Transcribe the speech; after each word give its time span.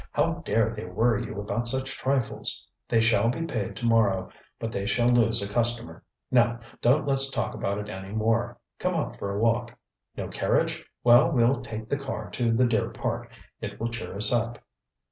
How 0.13 0.41
dare 0.43 0.73
they 0.73 0.85
worry 0.85 1.27
you 1.27 1.39
about 1.39 1.67
such 1.67 1.95
trifles? 1.95 2.67
They 2.89 3.01
shall 3.01 3.29
be 3.29 3.43
paid 3.45 3.75
to 3.75 3.85
morrow, 3.85 4.31
but 4.57 4.71
they 4.71 4.87
shall 4.87 5.09
lose 5.09 5.43
a 5.43 5.47
customer. 5.47 6.03
Now, 6.31 6.59
donŌĆÖt 6.81 7.05
letŌĆÖs 7.05 7.31
talk 7.35 7.53
about 7.53 7.77
it 7.77 7.87
any 7.87 8.11
more. 8.11 8.57
Come 8.79 8.95
out 8.95 9.19
for 9.19 9.31
a 9.31 9.39
walk. 9.39 9.77
No 10.17 10.27
carriage! 10.27 10.83
Well, 11.03 11.31
weŌĆÖll 11.31 11.63
take 11.63 11.87
the 11.87 11.99
car 11.99 12.31
to 12.31 12.51
the 12.51 12.65
Deer 12.65 12.89
Park, 12.89 13.29
it 13.59 13.79
will 13.79 13.89
cheer 13.91 14.15
us 14.15 14.33
up. 14.33 14.57